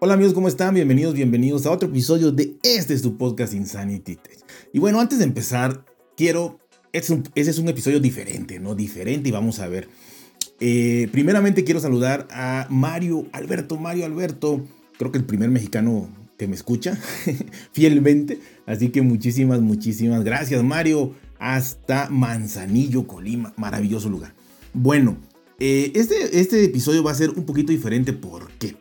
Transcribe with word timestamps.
Hola 0.00 0.14
amigos, 0.14 0.32
¿cómo 0.32 0.46
están? 0.46 0.74
Bienvenidos, 0.74 1.12
bienvenidos 1.12 1.66
a 1.66 1.72
otro 1.72 1.88
episodio 1.88 2.30
de 2.30 2.54
este 2.62 2.96
su 2.96 3.16
podcast 3.16 3.52
Insanity 3.52 4.14
Tech. 4.14 4.44
Y 4.72 4.78
bueno, 4.78 5.00
antes 5.00 5.18
de 5.18 5.24
empezar, 5.24 5.84
quiero, 6.16 6.60
ese 6.92 7.20
es 7.34 7.58
un 7.58 7.68
episodio 7.68 7.98
diferente, 7.98 8.60
¿no? 8.60 8.76
Diferente 8.76 9.28
y 9.28 9.32
vamos 9.32 9.58
a 9.58 9.66
ver. 9.66 9.88
Eh, 10.60 11.08
primeramente 11.10 11.64
quiero 11.64 11.80
saludar 11.80 12.28
a 12.30 12.68
Mario 12.70 13.26
Alberto, 13.32 13.76
Mario 13.76 14.04
Alberto, 14.04 14.64
creo 14.98 15.10
que 15.10 15.18
el 15.18 15.24
primer 15.24 15.50
mexicano 15.50 16.08
que 16.36 16.46
me 16.46 16.54
escucha 16.54 16.96
fielmente. 17.72 18.38
Así 18.66 18.90
que 18.90 19.02
muchísimas, 19.02 19.60
muchísimas 19.62 20.22
gracias 20.22 20.62
Mario. 20.62 21.16
Hasta 21.40 22.08
Manzanillo, 22.08 23.08
Colima, 23.08 23.52
maravilloso 23.56 24.08
lugar. 24.08 24.32
Bueno, 24.72 25.16
eh, 25.58 25.90
este, 25.96 26.38
este 26.38 26.62
episodio 26.62 27.02
va 27.02 27.10
a 27.10 27.16
ser 27.16 27.30
un 27.30 27.44
poquito 27.44 27.72
diferente. 27.72 28.12
¿Por 28.12 28.48
qué? 28.60 28.76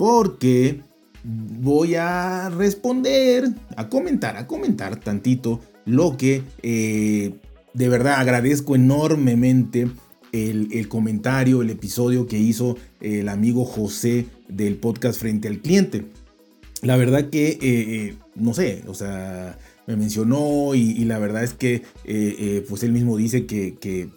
Porque 0.00 0.80
voy 1.22 1.94
a 1.94 2.48
responder, 2.48 3.50
a 3.76 3.90
comentar, 3.90 4.38
a 4.38 4.46
comentar 4.46 4.96
tantito 4.96 5.60
lo 5.84 6.16
que 6.16 6.42
eh, 6.62 7.34
de 7.74 7.88
verdad 7.90 8.14
agradezco 8.14 8.74
enormemente 8.74 9.90
el, 10.32 10.88
comentario, 10.88 11.60
el 11.60 11.68
episodio 11.68 12.26
que 12.26 12.38
hizo 12.38 12.78
el 13.02 13.28
amigo 13.28 13.66
José 13.66 14.24
del 14.48 14.76
podcast 14.76 15.20
Frente 15.20 15.48
al 15.48 15.58
Cliente. 15.58 16.06
La 16.80 16.96
verdad 16.96 17.28
que, 17.28 17.50
eh, 17.50 17.58
eh, 17.60 18.14
no 18.36 18.54
sé, 18.54 18.82
o 18.86 18.94
sea, 18.94 19.58
me 19.86 19.96
mencionó 19.96 20.74
y, 20.74 21.04
la 21.04 21.18
verdad 21.18 21.44
es 21.44 21.52
que, 21.52 21.82
pues 22.66 22.84
él 22.84 22.92
mismo 22.92 23.18
dice 23.18 23.44
que, 23.44 24.08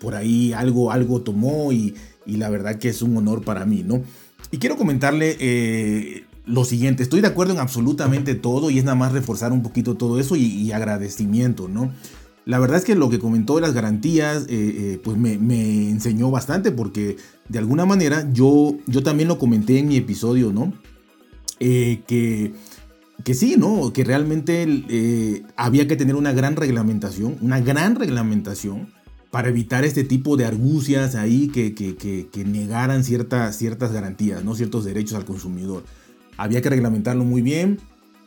por 0.00 0.14
ahí 0.14 0.52
algo, 0.52 0.92
algo 0.92 1.22
tomó 1.22 1.72
y, 1.72 1.96
y 2.24 2.36
la 2.36 2.50
verdad 2.50 2.76
que 2.76 2.90
es 2.90 3.02
un 3.02 3.16
honor 3.16 3.42
para 3.42 3.64
mí, 3.64 3.82
¿no? 3.84 4.04
Y 4.50 4.58
quiero 4.58 4.76
comentarle 4.76 5.36
eh, 5.40 6.24
lo 6.46 6.64
siguiente, 6.64 7.02
estoy 7.02 7.20
de 7.20 7.28
acuerdo 7.28 7.52
en 7.52 7.58
absolutamente 7.58 8.34
todo 8.34 8.70
y 8.70 8.78
es 8.78 8.84
nada 8.84 8.94
más 8.94 9.12
reforzar 9.12 9.52
un 9.52 9.62
poquito 9.62 9.96
todo 9.96 10.18
eso 10.18 10.36
y, 10.36 10.72
agradecimiento, 10.72 11.68
¿no? 11.68 11.92
La 12.46 12.58
verdad 12.58 12.78
es 12.78 12.84
que 12.84 12.94
lo 12.94 13.10
que 13.10 13.18
comentó 13.18 13.56
de 13.56 13.60
las 13.60 13.74
garantías, 13.74 14.44
eh, 14.44 14.46
eh, 14.48 15.00
pues 15.04 15.18
me, 15.18 15.34
enseñó 15.90 16.30
bastante 16.30 16.72
porque 16.72 17.18
de 17.50 17.58
alguna 17.58 17.84
manera 17.84 18.26
yo, 18.32 18.74
yo 18.86 19.02
también 19.02 19.28
lo 19.28 19.38
comenté 19.38 19.78
en 19.78 19.88
mi 19.88 19.96
episodio, 19.96 20.52
¿no? 20.52 20.72
que, 21.58 22.52
que 23.24 23.34
sí, 23.34 23.56
¿no? 23.58 23.92
Que 23.92 24.04
realmente 24.04 25.44
había 25.56 25.88
que 25.88 25.96
tener 25.96 26.14
una 26.14 26.32
gran 26.32 26.56
reglamentación, 26.56 27.36
una 27.42 27.60
gran 27.60 27.96
reglamentación 27.96 28.86
para 29.30 29.48
evitar 29.48 29.84
este 29.84 30.04
tipo 30.04 30.36
de 30.36 30.46
argucias 30.46 31.14
ahí 31.14 31.48
que, 31.48 31.74
que, 31.74 32.44
negaran 32.44 33.04
ciertas, 33.04 33.56
ciertas 33.56 33.92
garantías, 33.92 34.44
¿no? 34.44 34.54
ciertos 34.54 34.84
derechos 34.84 35.14
al 35.14 35.24
consumidor. 35.24 35.84
Había 36.36 36.62
que 36.62 36.70
reglamentarlo 36.70 37.24
muy 37.24 37.42
bien 37.42 37.78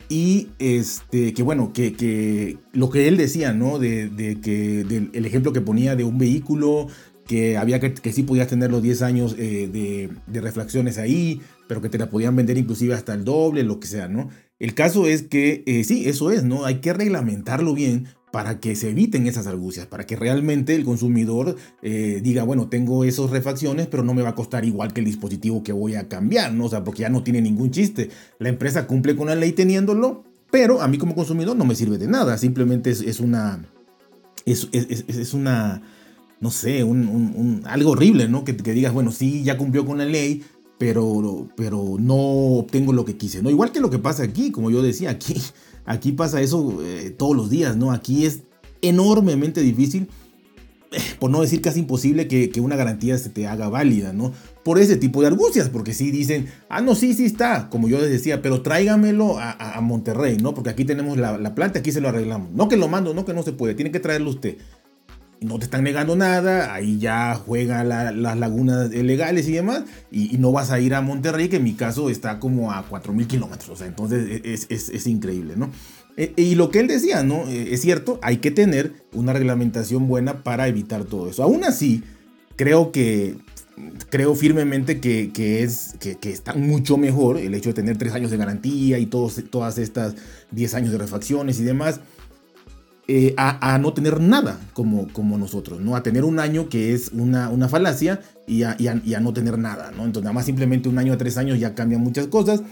y 0.08 0.48
este, 0.58 1.32
que 1.32 1.42
bueno, 1.42 1.72
que, 1.72 2.58
lo 2.72 2.90
que 2.90 3.08
él 3.08 3.16
decía, 3.16 3.52
¿no? 3.52 3.78
De, 3.78 4.38
que 4.42 4.80
el 4.80 5.26
ejemplo 5.26 5.52
que 5.52 5.60
ponía 5.60 5.96
de 5.96 6.04
un 6.04 6.18
vehículo 6.18 6.88
que 7.26 7.56
había 7.56 7.80
que, 7.80 7.94
que 7.94 8.12
sí 8.12 8.24
podías 8.24 8.48
tener 8.48 8.70
los 8.70 8.82
10 8.82 9.02
años 9.02 9.34
eh, 9.38 9.68
de, 9.72 10.10
de, 10.26 10.40
refacciones 10.40 10.98
ahí, 10.98 11.40
pero 11.68 11.80
que 11.80 11.88
te 11.88 11.96
la 11.96 12.10
podían 12.10 12.36
vender 12.36 12.58
inclusive 12.58 12.94
hasta 12.94 13.14
el 13.14 13.24
doble, 13.24 13.62
lo 13.62 13.80
que 13.80 13.86
sea, 13.86 14.08
¿no? 14.08 14.28
El 14.58 14.74
caso 14.74 15.06
es 15.06 15.22
que 15.22 15.62
eh, 15.66 15.82
sí, 15.84 16.08
eso 16.08 16.30
es, 16.30 16.44
¿no? 16.44 16.64
Hay 16.64 16.76
que 16.76 16.92
reglamentarlo 16.92 17.74
bien 17.74 18.06
para 18.32 18.60
que 18.60 18.74
se 18.74 18.88
eviten 18.88 19.26
esas 19.26 19.46
argucias, 19.46 19.86
para 19.86 20.06
que 20.06 20.16
realmente 20.16 20.74
el 20.74 20.84
consumidor 20.84 21.54
eh, 21.82 22.20
diga, 22.24 22.44
bueno, 22.44 22.66
tengo 22.66 23.04
esas 23.04 23.28
refacciones, 23.28 23.88
pero 23.88 24.02
no 24.02 24.14
me 24.14 24.22
va 24.22 24.30
a 24.30 24.34
costar 24.34 24.64
igual 24.64 24.94
que 24.94 25.00
el 25.00 25.06
dispositivo 25.06 25.62
que 25.62 25.72
voy 25.72 25.96
a 25.96 26.08
cambiar, 26.08 26.54
¿no? 26.54 26.64
O 26.64 26.68
sea, 26.70 26.82
porque 26.82 27.02
ya 27.02 27.10
no 27.10 27.22
tiene 27.22 27.42
ningún 27.42 27.70
chiste. 27.70 28.08
La 28.38 28.48
empresa 28.48 28.86
cumple 28.86 29.14
con 29.16 29.26
la 29.26 29.34
ley 29.34 29.52
teniéndolo, 29.52 30.24
pero 30.50 30.80
a 30.80 30.88
mí 30.88 30.96
como 30.96 31.14
consumidor 31.14 31.56
no 31.56 31.66
me 31.66 31.74
sirve 31.74 31.98
de 31.98 32.08
nada, 32.08 32.38
simplemente 32.38 32.90
es, 32.90 33.20
una... 33.20 33.66
Es, 34.46 34.66
es, 34.72 35.34
una... 35.34 35.82
No 36.40 36.50
sé, 36.50 36.84
un, 36.84 37.62
algo 37.66 37.90
horrible, 37.90 38.28
¿no? 38.28 38.44
Que, 38.44 38.56
que 38.56 38.72
digas, 38.72 38.94
bueno, 38.94 39.12
sí, 39.12 39.44
ya 39.44 39.58
cumplió 39.58 39.84
con 39.84 39.98
la 39.98 40.06
ley, 40.06 40.42
pero, 40.78 41.48
pero 41.54 41.96
no 41.98 42.16
obtengo 42.16 42.94
lo 42.94 43.04
que 43.04 43.18
quise, 43.18 43.42
¿no? 43.42 43.50
Igual 43.50 43.72
que 43.72 43.80
lo 43.80 43.90
que 43.90 43.98
pasa 43.98 44.22
aquí, 44.22 44.50
como 44.50 44.70
yo 44.70 44.82
decía, 44.82 45.10
aquí 45.10 45.34
Aquí 45.84 46.12
pasa 46.12 46.40
eso 46.40 46.78
eh, 46.82 47.14
todos 47.16 47.36
los 47.36 47.50
días, 47.50 47.76
¿no? 47.76 47.92
Aquí 47.92 48.26
es 48.26 48.40
enormemente 48.82 49.60
difícil, 49.60 50.08
eh, 50.92 51.00
por 51.18 51.30
no 51.30 51.40
decir 51.40 51.60
casi 51.60 51.80
imposible, 51.80 52.28
que, 52.28 52.52
una 52.60 52.76
garantía 52.76 53.18
se 53.18 53.30
te 53.30 53.46
haga 53.46 53.68
válida, 53.68 54.12
¿no? 54.12 54.32
Por 54.64 54.78
ese 54.78 54.96
tipo 54.96 55.20
de 55.20 55.28
argucias, 55.28 55.68
porque 55.68 55.92
si 55.92 56.10
dicen, 56.10 56.46
ah, 56.68 56.80
no, 56.80 56.94
sí, 56.94 57.14
sí 57.14 57.24
está, 57.24 57.68
como 57.70 57.88
yo 57.88 57.98
les 58.00 58.10
decía, 58.10 58.42
pero 58.42 58.62
tráigamelo 58.62 59.36
a, 59.38 59.80
Monterrey, 59.80 60.36
¿no? 60.36 60.54
Porque 60.54 60.70
aquí 60.70 60.84
tenemos 60.84 61.18
la, 61.18 61.38
la, 61.38 61.54
planta, 61.54 61.80
aquí 61.80 61.90
se 61.90 62.00
lo 62.00 62.08
arreglamos. 62.08 62.52
No 62.52 62.68
que 62.68 62.76
lo 62.76 62.88
mando, 62.88 63.14
no 63.14 63.24
que 63.24 63.34
no 63.34 63.42
se 63.42 63.52
puede, 63.52 63.74
tiene 63.74 63.90
que 63.90 64.00
traerlo 64.00 64.30
usted 64.30 64.58
no 65.44 65.58
te 65.58 65.64
están 65.64 65.84
negando 65.84 66.16
nada, 66.16 66.74
ahí 66.74 66.98
ya 66.98 67.34
juega 67.34 67.84
las 67.84 68.36
lagunas 68.36 68.90
legales 68.90 69.48
y 69.48 69.52
demás, 69.52 69.84
y, 70.10 70.38
no 70.38 70.52
vas 70.52 70.70
a 70.70 70.80
ir 70.80 70.94
a 70.94 71.00
Monterrey, 71.00 71.48
que 71.48 71.56
en 71.56 71.64
mi 71.64 71.74
caso 71.74 72.10
está 72.10 72.38
como 72.38 72.72
a 72.72 72.88
4.000 72.88 73.26
kilómetros, 73.26 73.80
entonces 73.82 74.40
e, 74.44 74.52
es, 74.54 75.06
increíble, 75.06 75.54
¿no? 75.56 75.70
E, 76.16 76.32
y 76.36 76.54
lo 76.54 76.70
que 76.70 76.80
él 76.80 76.88
decía, 76.88 77.22
¿no? 77.22 77.46
E, 77.48 77.74
es 77.74 77.80
cierto, 77.80 78.18
hay 78.22 78.38
que 78.38 78.50
tener 78.50 78.92
una 79.12 79.32
reglamentación 79.32 80.08
buena 80.08 80.42
para 80.42 80.68
evitar 80.68 81.04
todo 81.04 81.28
eso. 81.28 81.42
Aún 81.42 81.64
así, 81.64 82.02
creo 82.56 82.92
que, 82.92 83.36
creo 84.10 84.34
firmemente 84.34 85.00
que, 85.00 85.62
es, 85.62 85.96
que, 85.98 86.30
está 86.30 86.54
mucho 86.54 86.96
mejor 86.96 87.38
el 87.38 87.54
hecho 87.54 87.70
de 87.70 87.74
tener 87.74 87.96
3 87.98 88.14
años 88.14 88.30
de 88.30 88.36
garantía 88.36 88.98
y 88.98 89.06
todos, 89.06 89.42
todas 89.50 89.78
estas 89.78 90.14
10 90.50 90.74
años 90.74 90.92
de 90.92 90.98
refacciones 90.98 91.58
y 91.60 91.64
demás 91.64 92.00
eh, 93.08 93.34
a, 93.36 93.78
no 93.78 93.92
tener 93.92 94.20
nada 94.20 94.60
como, 94.74 95.08
como 95.08 95.36
nosotros, 95.36 95.80
¿no? 95.80 95.96
A 95.96 96.04
tener 96.04 96.24
un 96.24 96.38
año 96.38 96.68
que 96.68 96.94
es 96.94 97.10
una, 97.12 97.48
una 97.48 97.68
falacia 97.68 98.20
y 98.46 98.62
a, 98.62 98.76
no 99.20 99.32
tener 99.32 99.58
nada, 99.58 99.90
¿no? 99.90 100.04
Entonces 100.04 100.22
nada 100.22 100.34
más 100.34 100.46
simplemente 100.46 100.88
un 100.88 100.98
año 100.98 101.12
a 101.12 101.18
tres 101.18 101.36
años 101.36 101.58
ya 101.58 101.74
cambian 101.74 102.00
muchas 102.00 102.28
cosas 102.28 102.62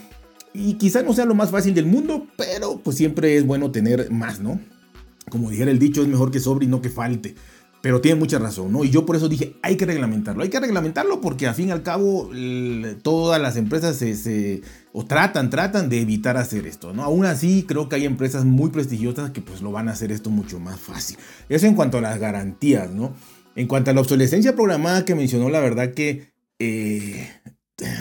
y 0.55 0.75
quizá 0.75 1.03
no 1.03 1.13
sea 1.15 1.25
lo 1.25 1.35
más 1.35 1.51
fácil 1.51 1.75
del 1.75 1.87
mundo, 1.87 2.29
pero 2.37 2.79
pues 2.79 2.97
siempre 2.97 3.37
es 3.37 3.45
bueno 3.45 3.73
tener 3.73 4.11
más, 4.13 4.41
¿no? 4.41 4.61
Como 5.29 5.51
dijera 5.51 5.73
el 5.73 5.81
dicho, 5.81 6.03
es 6.03 6.09
mejor 6.09 6.31
que 6.31 6.41
sobre 6.41 6.67
y 6.67 6.69
no 6.69 6.81
que 6.81 6.91
falte. 6.91 7.35
Pero 7.83 8.01
tiene 8.01 8.19
mucha 8.19 8.39
razón, 8.39 8.73
¿no? 8.73 8.85
Y 8.85 8.91
yo 8.91 9.07
por 9.07 9.17
eso 9.17 9.29
dije, 9.29 9.57
hay 9.63 9.77
que 9.77 9.87
reglamentarlo. 9.87 10.43
Hay 10.43 10.51
que 10.51 10.61
reglamentarlo 10.61 11.21
porque 11.21 11.47
al 11.47 11.55
fin 11.55 11.69
y 11.69 11.73
al 11.73 11.83
cabo 11.83 12.31
todas 13.03 13.41
las 13.41 13.57
empresas 13.57 13.97
se, 13.97 14.63
o 14.93 15.05
tratan, 15.07 15.49
tratan 15.49 15.89
de 15.89 16.01
evitar 16.01 16.37
hacer 16.37 16.67
esto, 16.67 16.93
¿no? 16.93 17.03
Aún 17.03 17.25
así, 17.25 17.65
creo 17.67 17.89
que 17.89 17.97
hay 17.97 18.05
empresas 18.05 18.45
muy 18.45 18.71
prestigiosas 18.71 19.31
que 19.31 19.41
pues 19.41 19.63
lo 19.63 19.73
van 19.73 19.89
a 19.89 19.93
hacer 19.93 20.13
esto 20.13 20.29
mucho 20.29 20.61
más 20.61 20.79
fácil. 20.79 21.17
Eso 21.49 21.67
en 21.67 21.75
cuanto 21.75 21.99
a 21.99 22.03
las 22.03 22.19
garantías, 22.19 22.91
¿no? 22.91 23.15
En 23.57 23.67
cuanto 23.67 23.91
a 23.91 23.95
la 23.95 24.01
obsolescencia 24.01 24.55
programada 24.55 25.05
que 25.05 25.15
mencionó, 25.15 25.49
la 25.49 25.61
verdad 25.61 25.95
que... 25.95 26.31
Eh, 26.59 27.29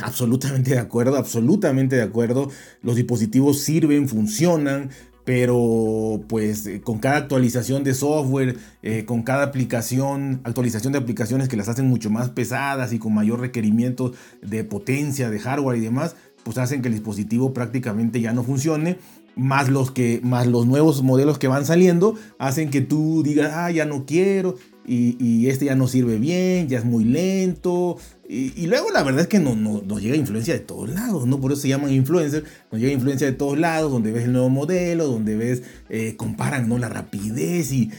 absolutamente 0.03 0.71
de 0.71 0.79
acuerdo, 0.79 1.15
absolutamente 1.15 1.95
de 1.95 2.01
acuerdo. 2.01 2.51
Los 2.81 2.95
dispositivos 2.95 3.61
sirven, 3.61 4.09
funcionan, 4.09 4.89
pero 5.29 6.23
pues 6.27 6.65
eh, 6.65 6.81
con 6.81 6.97
cada 6.97 7.17
actualización 7.17 7.83
de 7.83 7.93
software, 7.93 8.57
eh, 8.81 9.05
con 9.05 9.21
cada 9.21 9.43
aplicación, 9.43 10.41
actualización 10.43 10.91
de 10.91 10.97
aplicaciones 10.97 11.47
que 11.47 11.55
las 11.55 11.69
hacen 11.69 11.85
mucho 11.85 12.09
más 12.09 12.29
pesadas 12.29 12.93
y 12.93 12.97
con 12.97 13.13
mayor 13.13 13.39
requerimiento 13.39 14.11
de 14.41 14.63
potencia, 14.63 15.29
de 15.29 15.37
hardware 15.37 15.77
y 15.77 15.81
demás, 15.81 16.15
pues 16.43 16.57
hacen 16.57 16.81
que 16.81 16.87
el 16.87 16.95
dispositivo 16.95 17.53
prácticamente 17.53 18.21
ya 18.21 18.33
no 18.33 18.41
funcione. 18.41 18.97
Más 19.35 19.69
los, 19.69 19.91
que, 19.91 20.19
más 20.23 20.47
los 20.47 20.65
nuevos 20.65 21.03
modelos 21.03 21.37
que 21.37 21.47
van 21.47 21.63
saliendo 21.63 22.15
hacen 22.39 22.71
que 22.71 22.81
tú 22.81 23.21
digas, 23.21 23.51
ah, 23.53 23.69
ya 23.69 23.85
no 23.85 24.07
quiero, 24.07 24.55
y, 24.89 25.47
este 25.47 25.65
ya 25.65 25.75
no 25.75 25.87
sirve 25.87 26.17
bien, 26.17 26.67
ya 26.67 26.79
es 26.79 26.85
muy 26.85 27.03
lento. 27.03 27.97
Y, 28.27 28.67
luego 28.67 28.91
la 28.91 29.03
verdad 29.03 29.21
es 29.21 29.27
que 29.27 29.39
no, 29.39 29.55
nos 29.55 30.01
llega 30.01 30.15
influencia 30.15 30.53
de 30.53 30.59
todos 30.59 30.89
lados, 30.89 31.27
¿no? 31.27 31.39
Por 31.39 31.51
eso 31.51 31.61
se 31.61 31.67
llaman 31.67 31.91
influencers, 31.91 32.45
nos 32.71 32.81
llega 32.81 32.93
influencia 32.93 33.27
de 33.27 33.33
todos 33.33 33.57
lados, 33.57 33.91
donde 33.91 34.11
ves 34.11 34.25
el 34.25 34.33
nuevo 34.33 34.49
modelo, 34.49 35.07
donde 35.07 35.35
ves, 35.35 35.63
eh, 35.89 36.15
comparan, 36.15 36.67
¿no? 36.67 36.77
La 36.77 36.89
rapidez 36.89 37.71
y, 37.71 37.91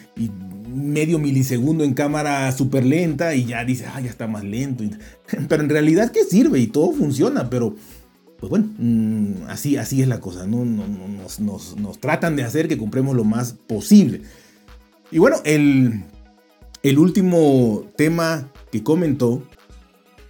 medio 0.68 1.18
milisegundo 1.18 1.82
en 1.82 1.94
cámara 1.94 2.52
súper 2.52 2.84
lenta 2.86 3.34
y 3.34 3.44
ya 3.44 3.64
dices, 3.64 3.88
ah, 3.92 4.00
ya 4.00 4.08
está 4.08 4.28
más 4.28 4.44
lento. 4.44 4.84
Pero 5.48 5.62
en 5.64 5.68
realidad 5.68 6.12
que 6.12 6.22
sirve 6.22 6.60
y 6.60 6.68
todo 6.68 6.92
funciona, 6.92 7.50
pero 7.50 7.74
pues 8.38 8.50
bueno, 8.50 8.68
mm, 8.78 9.48
así, 9.48 9.76
así 9.76 10.00
es 10.00 10.06
la 10.06 10.20
cosa, 10.20 10.46
¿no? 10.46 10.64
Nos, 10.64 11.40
nos, 11.40 11.76
nos 11.76 11.98
tratan 11.98 12.36
de 12.36 12.44
hacer 12.44 12.68
que 12.68 12.78
compremos 12.78 13.16
lo 13.16 13.24
más 13.24 13.52
posible. 13.52 14.22
Y 15.10 15.18
bueno, 15.18 15.38
el 15.44 16.04
el 16.82 16.98
último 16.98 17.84
tema 17.96 18.50
que 18.72 18.82
comentó, 18.82 19.42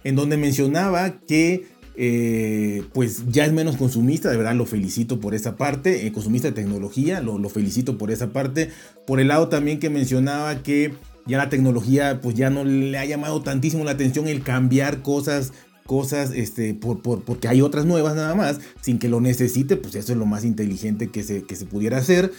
en 0.03 0.15
donde 0.15 0.37
mencionaba 0.37 1.19
que 1.19 1.65
eh, 1.95 2.83
pues 2.93 3.25
ya 3.29 3.45
es 3.45 3.51
menos 3.51 3.77
consumista, 3.77 4.29
de 4.29 4.37
verdad 4.37 4.55
lo 4.55 4.65
felicito 4.65 5.19
por 5.19 5.35
esa 5.35 5.57
parte, 5.57 6.07
eh, 6.07 6.11
consumista 6.11 6.47
de 6.47 6.53
tecnología, 6.53 7.21
lo, 7.21 7.49
felicito 7.49 7.97
por 7.97 8.11
esa 8.11 8.31
parte. 8.31 8.69
Por 9.05 9.19
el 9.19 9.27
lado 9.27 9.49
también 9.49 9.79
que 9.79 9.89
mencionaba 9.89 10.63
que 10.63 10.93
ya 11.25 11.37
la 11.37 11.49
tecnología 11.49 12.19
pues 12.21 12.35
ya 12.35 12.49
no 12.49 12.63
le 12.63 12.97
ha 12.97 13.05
llamado 13.05 13.41
tantísimo 13.41 13.83
la 13.83 13.91
atención 13.91 14.27
el 14.27 14.41
cambiar 14.41 15.01
cosas 15.01 15.53
cosas 15.85 16.31
este, 16.33 16.73
por, 16.73 17.01
porque 17.01 17.49
hay 17.49 17.61
otras 17.61 17.85
nuevas 17.85 18.15
nada 18.15 18.33
más, 18.33 18.61
sin 18.79 18.97
que 18.97 19.09
lo 19.09 19.19
necesite, 19.19 19.75
pues 19.75 19.95
eso 19.95 20.13
es 20.13 20.17
lo 20.17 20.25
más 20.25 20.45
inteligente 20.45 21.09
que 21.09 21.21
se, 21.21 21.43
que 21.43 21.57
se 21.57 21.65
pudiera 21.65 21.97
hacer. 21.97 22.31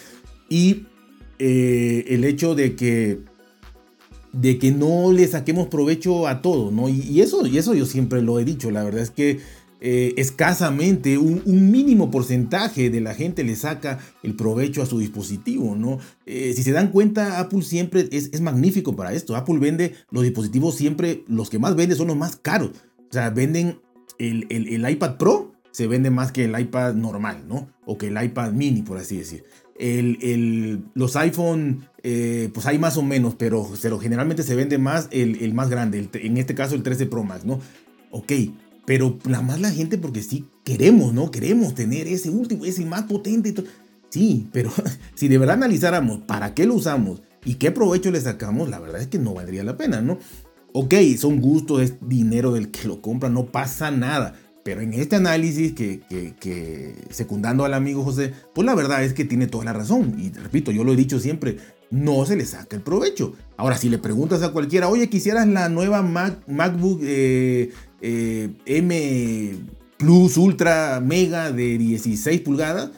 Y 0.48 0.86
eh, 1.38 2.04
el 2.08 2.24
hecho 2.24 2.54
de 2.54 2.76
que, 2.76 3.20
de 4.32 4.58
que 4.58 4.72
no 4.72 5.12
le 5.12 5.26
saquemos 5.28 5.68
provecho 5.68 6.26
a 6.26 6.42
todo, 6.42 6.70
¿no? 6.70 6.88
Y, 6.88 7.20
eso, 7.20 7.46
y 7.46 7.58
eso 7.58 7.74
yo 7.74 7.86
siempre 7.86 8.22
lo 8.22 8.38
he 8.38 8.44
dicho, 8.44 8.70
la 8.70 8.82
verdad 8.82 9.02
es 9.02 9.10
que 9.10 9.40
eh, 9.80 10.14
escasamente 10.16 11.18
un, 11.18 11.42
mínimo 11.44 12.10
porcentaje 12.10 12.88
de 12.88 13.00
la 13.00 13.14
gente 13.14 13.44
le 13.44 13.56
saca 13.56 13.98
el 14.22 14.34
provecho 14.36 14.80
a 14.80 14.86
su 14.86 14.98
dispositivo, 14.98 15.74
¿no? 15.76 15.98
Eh, 16.24 16.52
si 16.54 16.62
se 16.62 16.72
dan 16.72 16.92
cuenta, 16.92 17.40
Apple 17.40 17.62
siempre 17.62 18.08
es, 18.10 18.30
es, 18.32 18.40
magnífico 18.40 18.94
para 18.96 19.12
esto. 19.12 19.36
Apple 19.36 19.58
vende 19.58 19.94
los 20.10 20.22
dispositivos 20.22 20.76
siempre, 20.76 21.24
los 21.26 21.50
que 21.50 21.58
más 21.58 21.74
vende 21.74 21.96
son 21.96 22.06
los 22.06 22.16
más 22.16 22.36
caros. 22.36 22.70
O 23.10 23.12
sea, 23.12 23.30
venden 23.30 23.80
el, 24.18 24.46
el, 24.50 24.88
iPad 24.88 25.16
Pro, 25.16 25.52
se 25.72 25.86
vende 25.86 26.10
más 26.10 26.32
que 26.32 26.44
el 26.44 26.58
iPad 26.58 26.94
normal, 26.94 27.44
¿no? 27.48 27.68
O 27.84 27.98
que 27.98 28.08
el 28.08 28.22
iPad 28.22 28.52
mini, 28.52 28.82
por 28.82 28.98
así 28.98 29.16
decir. 29.18 29.44
El, 29.78 30.18
el, 30.22 30.84
los 30.94 31.16
iPhone, 31.16 31.86
eh, 32.02 32.50
pues 32.52 32.66
hay 32.66 32.78
más 32.78 32.96
o 32.96 33.02
menos, 33.02 33.34
pero, 33.36 33.68
pero 33.80 33.98
generalmente 33.98 34.42
se 34.42 34.54
vende 34.54 34.78
más 34.78 35.08
el, 35.10 35.42
el 35.42 35.54
más 35.54 35.70
grande, 35.70 36.08
en 36.12 36.36
este 36.36 36.54
caso 36.54 36.74
el 36.74 36.82
13 36.82 37.06
Pro 37.06 37.24
Max, 37.24 37.44
¿no? 37.44 37.60
Ok, 38.10 38.32
pero 38.84 39.18
nada 39.24 39.42
más 39.42 39.60
la 39.60 39.70
gente 39.70 39.98
porque 39.98 40.22
sí 40.22 40.46
queremos, 40.64 41.14
¿no? 41.14 41.30
Queremos 41.30 41.74
tener 41.74 42.06
ese 42.06 42.30
último, 42.30 42.64
ese 42.64 42.84
más 42.84 43.04
potente. 43.04 43.54
Sí, 44.10 44.48
pero 44.52 44.70
si 45.14 45.28
de 45.28 45.38
verdad 45.38 45.56
analizáramos 45.56 46.20
para 46.20 46.54
qué 46.54 46.66
lo 46.66 46.74
usamos 46.74 47.22
y 47.44 47.54
qué 47.54 47.70
provecho 47.70 48.10
le 48.10 48.20
sacamos, 48.20 48.68
la 48.68 48.80
verdad 48.80 49.00
es 49.00 49.06
que 49.06 49.18
no 49.18 49.34
valdría 49.34 49.64
la 49.64 49.76
pena, 49.76 50.00
¿no? 50.00 50.18
Ok, 50.74 50.94
son 51.18 51.40
gustos, 51.40 51.82
es 51.82 51.94
dinero 52.00 52.52
del 52.52 52.70
que 52.70 52.88
lo 52.88 53.02
compra, 53.02 53.28
no 53.28 53.46
pasa 53.46 53.90
nada. 53.90 54.34
Pero 54.64 54.80
en 54.80 54.92
este 54.94 55.16
análisis 55.16 55.72
que, 55.72 56.94
secundando 57.10 57.64
al 57.64 57.74
amigo 57.74 58.04
José, 58.04 58.32
pues 58.54 58.64
la 58.64 58.74
verdad 58.74 59.02
es 59.02 59.12
que 59.12 59.24
tiene 59.24 59.46
toda 59.46 59.64
la 59.64 59.72
razón. 59.72 60.14
Y 60.18 60.30
repito, 60.30 60.70
yo 60.70 60.84
lo 60.84 60.92
he 60.92 60.96
dicho 60.96 61.18
siempre, 61.18 61.58
no 61.90 62.24
se 62.26 62.36
le 62.36 62.46
saca 62.46 62.76
el 62.76 62.82
provecho. 62.82 63.34
Ahora, 63.56 63.76
si 63.76 63.88
le 63.88 63.98
preguntas 63.98 64.42
a 64.42 64.52
cualquiera, 64.52 64.88
oye, 64.88 65.08
quisieras 65.08 65.48
la 65.48 65.68
nueva 65.68 66.02
MacBook 66.02 67.00
eh, 67.02 67.72
eh, 68.00 68.50
M 68.66 69.54
Plus 69.96 70.36
Ultra 70.36 71.00
Mega 71.00 71.50
de 71.50 71.78
16 71.78 72.40
pulgadas, 72.42 72.90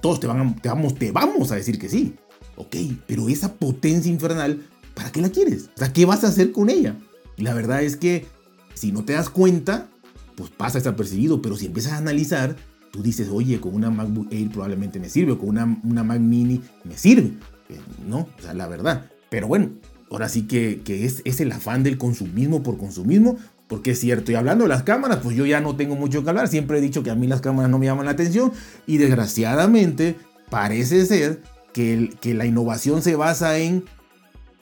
todos 0.00 0.20
te, 0.20 0.26
van 0.26 0.56
te, 0.56 0.68
vamos, 0.68 0.94
te 0.96 1.12
vamos 1.12 1.52
a 1.52 1.56
decir 1.56 1.78
que 1.78 1.88
sí. 1.88 2.14
Ok, 2.56 2.76
pero 3.06 3.28
esa 3.28 3.52
potencia 3.54 4.10
infernal, 4.10 4.62
¿para 4.94 5.12
qué 5.12 5.20
la 5.20 5.28
quieres? 5.28 5.70
O 5.76 5.78
sea, 5.78 5.92
¿qué 5.92 6.04
vas 6.04 6.24
a 6.24 6.28
hacer 6.28 6.52
con 6.52 6.70
ella? 6.70 6.96
la 7.36 7.54
verdad 7.54 7.82
es 7.82 7.96
que 7.96 8.26
si 8.74 8.92
no 8.92 9.04
te 9.04 9.14
das 9.14 9.30
cuenta, 9.30 9.88
pues 10.36 10.50
pasa 10.50 10.78
desapercibido, 10.78 11.42
pero 11.42 11.56
si 11.56 11.66
empiezas 11.66 11.94
a 11.94 11.98
analizar, 11.98 12.56
tú 12.90 13.02
dices, 13.02 13.28
oye, 13.30 13.60
con 13.60 13.74
una 13.74 13.90
MacBook 13.90 14.28
Air 14.30 14.50
probablemente 14.50 15.00
me 15.00 15.08
sirve, 15.08 15.32
o 15.32 15.38
con 15.38 15.50
una, 15.50 15.80
una 15.82 16.04
Mac 16.04 16.20
Mini 16.20 16.60
me 16.84 16.96
sirve. 16.96 17.32
Eh, 17.68 17.80
no, 18.06 18.28
o 18.38 18.42
sea, 18.42 18.54
la 18.54 18.68
verdad. 18.68 19.10
Pero 19.30 19.48
bueno, 19.48 19.70
ahora 20.10 20.28
sí 20.28 20.42
que, 20.42 20.82
que 20.84 21.04
es, 21.04 21.22
es 21.24 21.40
el 21.40 21.50
afán 21.52 21.82
del 21.82 21.98
consumismo 21.98 22.62
por 22.62 22.78
consumismo, 22.78 23.38
porque 23.68 23.92
es 23.92 24.00
cierto, 24.00 24.30
y 24.30 24.36
hablando 24.36 24.64
de 24.64 24.68
las 24.68 24.84
cámaras, 24.84 25.18
pues 25.22 25.36
yo 25.36 25.44
ya 25.44 25.60
no 25.60 25.74
tengo 25.74 25.96
mucho 25.96 26.22
que 26.22 26.30
hablar. 26.30 26.48
Siempre 26.48 26.78
he 26.78 26.80
dicho 26.80 27.02
que 27.02 27.10
a 27.10 27.16
mí 27.16 27.26
las 27.26 27.40
cámaras 27.40 27.70
no 27.70 27.78
me 27.78 27.86
llaman 27.86 28.06
la 28.06 28.12
atención. 28.12 28.52
Y 28.86 28.98
desgraciadamente 28.98 30.16
parece 30.50 31.04
ser 31.06 31.42
que, 31.72 32.14
que 32.20 32.34
la 32.34 32.46
innovación 32.46 33.02
se 33.02 33.16
basa 33.16 33.58
en, 33.58 33.84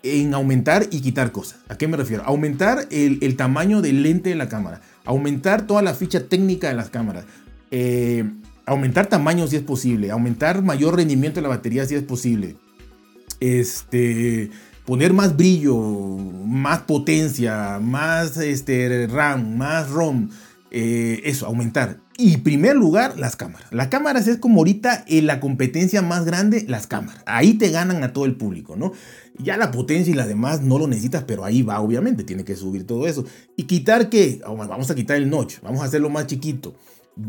en 0.05 0.35
aumentar 0.35 0.87
y 0.91 1.01
quitar 1.01 1.33
cosas. 1.33 1.61
¿A 1.69 1.77
qué 1.77 1.89
me 1.89 1.97
refiero? 1.97 2.23
Aumentar 2.25 2.87
el, 2.91 3.19
el 3.23 3.37
tamaño 3.37 3.81
del 3.81 4.03
lente 4.03 4.29
de 4.31 4.37
la 4.37 4.49
cámara. 4.49 4.83
Aumentar 5.05 5.67
toda 5.67 5.83
la 5.83 5.95
ficha 5.95 6.29
técnica 6.29 6.69
de 6.69 6.75
las 6.75 6.91
cámaras. 6.91 7.25
Eh, 7.71 8.25
aumentar 8.67 9.07
tamaño 9.07 9.47
si 9.47 9.57
es 9.57 9.63
posible. 9.63 10.11
Aumentar 10.11 10.63
mayor 10.63 10.97
rendimiento 10.97 11.37
de 11.37 11.43
la 11.43 11.49
batería 11.49 11.87
si 11.87 11.95
es 11.95 12.03
posible. 12.03 12.57
Este 13.41 14.51
poner 14.85 15.15
más 15.15 15.37
brillo, 15.37 15.77
más 15.79 16.81
potencia, 16.81 17.79
más 17.81 18.37
este, 18.37 19.07
RAM, 19.07 19.57
más 19.57 19.89
ROM, 19.91 20.29
eh, 20.77 21.21
eso, 21.27 21.47
aumentar. 21.47 22.01
Y 22.19 22.39
primer 22.39 22.75
lugar, 22.75 23.17
las 23.17 23.37
cámaras. 23.37 23.69
Las 23.71 23.87
cámaras 23.89 24.27
es 24.27 24.39
como 24.39 24.59
ahorita 24.59 25.05
en 25.07 25.29
la 25.29 25.39
competencia 25.39 26.03
más 26.03 26.25
grande, 26.25 26.65
las 26.67 26.89
cámaras. 26.89 27.23
Ahí 27.27 27.55
te 27.55 27.71
ganan 27.71 28.03
a 28.03 28.13
todo 28.13 28.25
el 28.25 28.35
público, 28.35 28.75
¿no? 28.75 28.91
Ya 29.39 29.57
la 29.57 29.71
potencia 29.71 30.11
y 30.11 30.17
las 30.17 30.27
demás 30.27 30.63
no 30.63 30.77
lo 30.81 30.89
necesitas, 30.89 31.23
pero 31.29 31.45
ahí 31.45 31.63
va, 31.63 31.81
obviamente, 31.81 32.25
tiene 32.25 32.45
que 32.45 32.57
subir 32.57 32.89
todo 32.89 33.07
eso. 33.07 33.25
Y 33.57 33.65
quitar 33.65 34.11
qué? 34.11 34.41
Vamos 34.45 34.91
a 34.91 34.97
quitar 34.97 35.17
el 35.17 35.31
notch, 35.31 35.61
vamos 35.63 35.81
a 35.81 35.85
hacerlo 35.85 36.11
más 36.11 36.27
chiquito. 36.27 36.75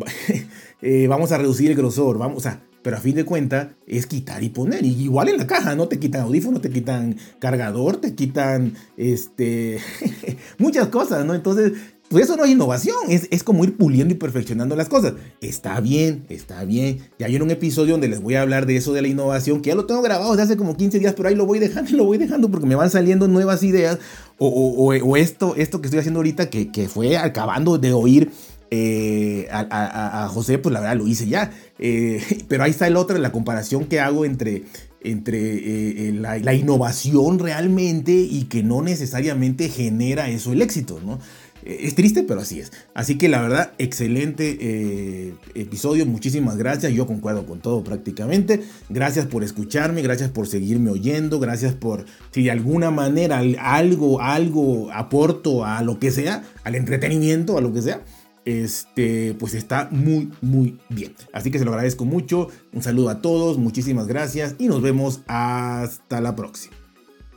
Eh, 0.82 1.08
vamos 1.08 1.32
a 1.32 1.38
reducir 1.40 1.72
el 1.72 1.78
grosor, 1.78 2.20
vamos 2.20 2.46
a 2.46 2.62
pero 2.86 2.98
a 2.98 3.00
fin 3.00 3.16
de 3.16 3.26
cuentas 3.26 3.70
es 3.88 4.06
quitar 4.06 4.44
y 4.44 4.50
poner. 4.50 4.86
Y 4.86 5.06
igual 5.06 5.30
en 5.30 5.38
la 5.38 5.48
caja, 5.48 5.74
¿no? 5.74 5.88
Te 5.88 5.98
quitan 5.98 6.22
audífono, 6.22 6.62
te 6.62 6.70
quitan 6.70 7.18
cargador, 7.40 7.98
te 7.98 8.14
quitan 8.14 8.76
este, 8.96 9.80
muchas 10.60 10.90
cosas, 10.90 11.26
¿no? 11.26 11.34
Entonces, 11.34 11.72
pues 12.10 12.26
eso 12.26 12.38
no 12.38 12.46
es 12.46 12.52
innovación, 12.52 12.98
es, 13.10 13.28
es, 13.32 13.44
como 13.44 13.64
ir 13.64 13.78
puliendo 13.78 14.14
y 14.14 14.18
perfeccionando 14.18 14.76
las 14.76 14.90
cosas. 14.90 15.14
Está 15.42 15.80
bien, 15.80 16.26
está 16.30 16.64
bien. 16.64 17.00
Ya 17.18 17.26
hay 17.26 17.36
un 17.36 17.52
episodio 17.52 17.94
donde 17.94 18.08
les 18.08 18.22
voy 18.22 18.36
a 18.36 18.42
hablar 18.42 18.66
de 18.66 18.78
eso 18.78 18.94
de 18.94 19.02
la 19.02 19.08
innovación, 19.08 19.62
que 19.62 19.70
ya 19.70 19.76
lo 19.76 19.86
tengo 19.86 20.02
grabado 20.02 20.32
desde 20.32 20.44
hace 20.44 20.58
como 20.58 20.78
15 20.78 21.00
días, 21.00 21.14
pero 21.18 21.30
ahí 21.30 21.36
lo 21.36 21.46
voy 21.46 21.60
dejando 21.60 21.92
lo 21.96 22.06
voy 22.06 22.18
dejando 22.18 22.50
porque 22.50 22.68
me 22.68 22.76
van 22.76 22.90
saliendo 22.90 23.28
nuevas 23.28 23.64
ideas. 23.64 24.00
O, 24.38 24.48
o, 24.48 24.94
o 24.94 25.18
esto, 25.18 25.56
esto 25.56 25.82
que 25.82 25.88
estoy 25.88 26.00
haciendo 26.00 26.20
ahorita, 26.20 26.50
que, 26.50 26.72
que 26.72 26.90
fue 26.90 27.18
acabando 27.18 27.78
de 27.78 27.94
oír 27.94 28.32
eh, 28.72 29.48
a, 29.52 30.28
José, 30.32 30.58
pues 30.58 30.74
la 30.74 30.82
verdad 30.82 30.98
lo 30.98 31.08
hice 31.08 31.28
ya. 31.28 31.52
Eh, 31.80 32.22
pero 32.48 32.64
ahí 32.64 32.72
está 32.72 32.88
el 32.88 32.98
otro, 32.98 33.18
la 33.18 33.32
comparación 33.32 33.86
que 33.86 34.00
hago 34.00 34.26
entre, 34.26 34.64
entre 35.02 36.10
eh, 36.10 36.12
la, 36.14 36.54
innovación 36.54 37.40
realmente 37.40 38.12
y 38.12 38.46
que 38.46 38.64
no 38.64 38.82
necesariamente 38.82 39.70
genera 39.70 40.30
eso 40.30 40.52
el 40.52 40.62
éxito, 40.62 41.00
¿no? 41.06 41.20
Es 41.66 41.96
triste, 41.96 42.24
pero 42.24 42.42
así 42.42 42.60
es. 42.60 42.72
Así 42.94 43.18
que 43.18 43.28
la 43.28 43.42
verdad, 43.42 43.74
excelente 43.78 45.36
episodio. 45.56 46.06
Muchísimas 46.06 46.58
gracias. 46.58 46.94
Yo 46.94 47.08
concuerdo 47.08 47.46
con 47.46 47.60
todo 47.60 47.84
prácticamente. 47.84 48.62
Gracias 48.90 49.26
por 49.26 49.44
escucharme, 49.44 50.02
gracias 50.02 50.30
por 50.30 50.48
seguirme 50.48 50.92
oyendo, 50.92 51.40
gracias 51.40 51.74
por, 51.74 52.06
si 52.32 52.44
de 52.44 52.52
alguna 52.52 52.92
manera 52.92 53.42
algo, 53.60 54.22
algo 54.22 54.92
aporto 54.92 55.66
a 55.66 55.82
lo 55.82 56.00
que 56.00 56.12
sea, 56.12 56.44
al 56.64 56.76
entretenimiento, 56.76 57.58
a 57.58 57.62
lo 57.62 57.74
que 57.74 57.82
sea 57.82 58.02
este, 58.46 59.36
pues 59.40 59.56
está 59.56 59.90
muy, 59.92 60.32
muy 60.42 60.78
bien. 60.90 61.14
Así 61.34 61.52
que 61.52 61.60
se 61.60 61.66
lo 61.66 61.72
agradezco 61.72 62.06
mucho. 62.06 62.48
Un 62.72 62.84
saludo 62.84 63.10
a 63.10 63.22
todos, 63.22 63.58
muchísimas 63.58 64.08
gracias 64.08 64.56
y 64.60 64.68
nos 64.68 64.82
vemos 64.82 65.22
hasta 65.28 66.22
la 66.22 66.36
próxima. 66.36 66.85